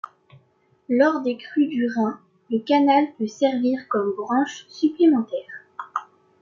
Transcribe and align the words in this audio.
Lors 0.89 1.21
des 1.21 1.37
crues 1.37 1.67
du 1.67 1.87
Rhin, 1.87 2.19
le 2.49 2.57
canal 2.57 3.05
peut 3.19 3.27
servir 3.27 3.87
comme 3.87 4.15
branche 4.15 4.65
supplémentaire. 4.67 5.61